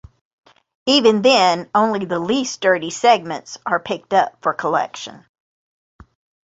Even 0.87 1.21
then, 1.21 1.69
only 1.75 2.05
the 2.05 2.17
least-dirty 2.17 2.89
segments 2.89 3.59
are 3.67 3.79
picked 3.79 4.15
for 4.41 4.51
collection. 4.55 5.27